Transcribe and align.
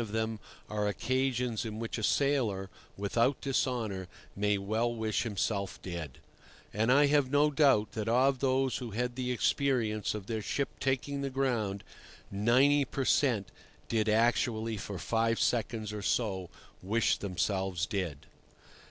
of 0.00 0.12
them 0.12 0.40
are 0.70 0.88
occasions 0.88 1.66
in 1.66 1.78
which 1.78 1.98
a 1.98 2.02
sailor, 2.02 2.70
without 2.96 3.38
dishonour, 3.42 4.08
may 4.34 4.56
well 4.56 4.90
wish 4.94 5.24
himself 5.24 5.78
dead; 5.82 6.16
and 6.72 6.90
I 6.90 7.04
have 7.08 7.30
no 7.30 7.50
doubt 7.50 7.92
that 7.92 8.08
of 8.08 8.38
those 8.38 8.78
who 8.78 8.92
had 8.92 9.14
the 9.14 9.30
experience 9.30 10.14
of 10.14 10.26
their 10.26 10.40
ship 10.40 10.70
taking 10.80 11.20
the 11.20 11.28
ground, 11.28 11.84
90 12.30 12.86
per 12.86 13.04
cent. 13.04 13.50
did 13.90 14.08
actually 14.08 14.78
for 14.78 14.98
five 14.98 15.38
seconds 15.38 15.92
or 15.92 16.00
so 16.00 16.48
wish 16.80 17.18
themselves 17.18 17.84
dead. 17.84 18.24